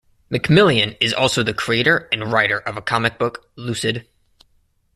[0.31, 4.07] McMillian is also the creator and writer of a comic book, "Lucid".